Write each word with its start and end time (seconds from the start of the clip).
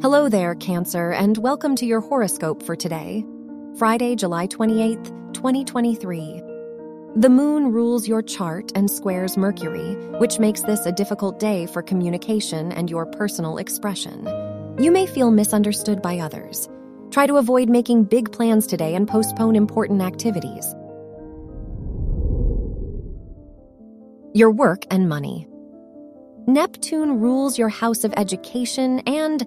Hello 0.00 0.28
there, 0.28 0.54
Cancer, 0.54 1.10
and 1.10 1.36
welcome 1.38 1.74
to 1.74 1.84
your 1.84 1.98
horoscope 2.00 2.62
for 2.62 2.76
today, 2.76 3.26
Friday, 3.76 4.14
July 4.14 4.46
28th, 4.46 5.34
2023. 5.34 6.40
The 7.16 7.28
moon 7.28 7.72
rules 7.72 8.06
your 8.06 8.22
chart 8.22 8.70
and 8.76 8.88
squares 8.88 9.36
Mercury, 9.36 9.96
which 10.20 10.38
makes 10.38 10.60
this 10.60 10.86
a 10.86 10.92
difficult 10.92 11.40
day 11.40 11.66
for 11.66 11.82
communication 11.82 12.70
and 12.70 12.88
your 12.88 13.06
personal 13.06 13.58
expression. 13.58 14.24
You 14.78 14.92
may 14.92 15.04
feel 15.04 15.32
misunderstood 15.32 16.00
by 16.00 16.20
others. 16.20 16.68
Try 17.10 17.26
to 17.26 17.38
avoid 17.38 17.68
making 17.68 18.04
big 18.04 18.30
plans 18.30 18.68
today 18.68 18.94
and 18.94 19.08
postpone 19.08 19.56
important 19.56 20.00
activities. 20.00 20.76
Your 24.32 24.52
work 24.52 24.84
and 24.92 25.08
money. 25.08 25.48
Neptune 26.46 27.18
rules 27.18 27.58
your 27.58 27.68
house 27.68 28.04
of 28.04 28.14
education 28.16 29.00
and 29.00 29.44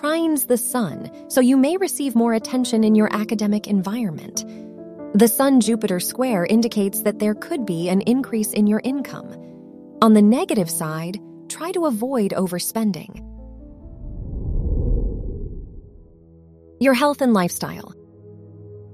trines 0.00 0.46
the 0.46 0.56
sun, 0.56 1.10
so 1.28 1.40
you 1.40 1.56
may 1.56 1.76
receive 1.76 2.14
more 2.14 2.32
attention 2.32 2.84
in 2.84 2.94
your 2.94 3.14
academic 3.14 3.66
environment. 3.66 4.44
The 5.14 5.28
Sun 5.28 5.60
Jupiter 5.60 6.00
square 6.00 6.46
indicates 6.46 7.02
that 7.02 7.18
there 7.18 7.34
could 7.34 7.66
be 7.66 7.88
an 7.88 8.00
increase 8.02 8.52
in 8.52 8.66
your 8.66 8.80
income. 8.82 9.36
On 10.00 10.14
the 10.14 10.22
negative 10.22 10.70
side, 10.70 11.20
try 11.48 11.72
to 11.72 11.84
avoid 11.86 12.30
overspending. 12.30 13.26
Your 16.80 16.94
health 16.94 17.20
and 17.20 17.34
lifestyle. 17.34 17.94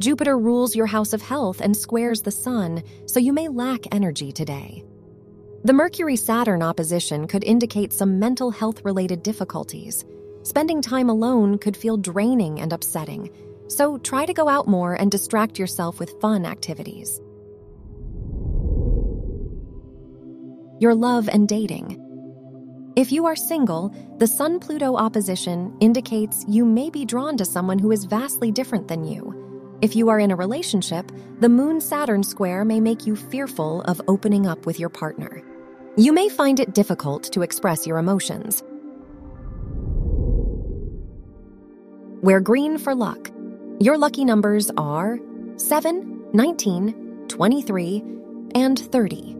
Jupiter 0.00 0.36
rules 0.36 0.74
your 0.74 0.86
house 0.86 1.12
of 1.12 1.22
health 1.22 1.60
and 1.60 1.76
squares 1.76 2.22
the 2.22 2.32
sun, 2.32 2.82
so 3.06 3.20
you 3.20 3.32
may 3.32 3.46
lack 3.46 3.94
energy 3.94 4.32
today. 4.32 4.84
The 5.62 5.72
Mercury 5.72 6.16
Saturn 6.16 6.62
opposition 6.62 7.28
could 7.28 7.44
indicate 7.44 7.92
some 7.92 8.18
mental 8.18 8.50
health 8.50 8.84
related 8.84 9.22
difficulties. 9.22 10.04
Spending 10.46 10.80
time 10.80 11.10
alone 11.10 11.58
could 11.58 11.76
feel 11.76 11.96
draining 11.96 12.60
and 12.60 12.72
upsetting, 12.72 13.30
so 13.66 13.98
try 13.98 14.24
to 14.24 14.32
go 14.32 14.48
out 14.48 14.68
more 14.68 14.94
and 14.94 15.10
distract 15.10 15.58
yourself 15.58 15.98
with 15.98 16.20
fun 16.20 16.46
activities. 16.46 17.20
Your 20.78 20.94
love 20.94 21.28
and 21.28 21.48
dating. 21.48 22.00
If 22.94 23.10
you 23.10 23.26
are 23.26 23.34
single, 23.34 23.92
the 24.18 24.28
Sun 24.28 24.60
Pluto 24.60 24.94
opposition 24.94 25.76
indicates 25.80 26.44
you 26.46 26.64
may 26.64 26.90
be 26.90 27.04
drawn 27.04 27.36
to 27.38 27.44
someone 27.44 27.80
who 27.80 27.90
is 27.90 28.04
vastly 28.04 28.52
different 28.52 28.86
than 28.86 29.02
you. 29.02 29.78
If 29.82 29.96
you 29.96 30.10
are 30.10 30.20
in 30.20 30.30
a 30.30 30.36
relationship, 30.36 31.10
the 31.40 31.48
Moon 31.48 31.80
Saturn 31.80 32.22
square 32.22 32.64
may 32.64 32.78
make 32.78 33.04
you 33.04 33.16
fearful 33.16 33.82
of 33.82 34.00
opening 34.06 34.46
up 34.46 34.64
with 34.64 34.78
your 34.78 34.90
partner. 34.90 35.42
You 35.96 36.12
may 36.12 36.28
find 36.28 36.60
it 36.60 36.72
difficult 36.72 37.24
to 37.32 37.42
express 37.42 37.84
your 37.84 37.98
emotions. 37.98 38.62
Wear 42.22 42.40
green 42.40 42.78
for 42.78 42.94
luck. 42.94 43.30
Your 43.78 43.98
lucky 43.98 44.24
numbers 44.24 44.70
are 44.76 45.18
7, 45.56 46.30
19, 46.32 47.26
23, 47.28 48.04
and 48.54 48.78
30. 48.78 49.36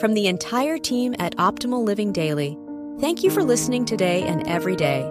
From 0.00 0.14
the 0.14 0.28
entire 0.28 0.78
team 0.78 1.16
at 1.18 1.36
Optimal 1.36 1.84
Living 1.84 2.12
Daily, 2.12 2.56
thank 3.00 3.24
you 3.24 3.30
for 3.30 3.42
listening 3.42 3.84
today 3.84 4.22
and 4.22 4.46
every 4.46 4.76
day. 4.76 5.02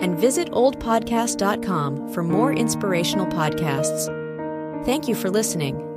And 0.00 0.18
visit 0.18 0.50
oldpodcast.com 0.50 2.12
for 2.14 2.22
more 2.22 2.52
inspirational 2.52 3.26
podcasts. 3.26 4.06
Thank 4.86 5.06
you 5.08 5.14
for 5.14 5.30
listening. 5.30 5.93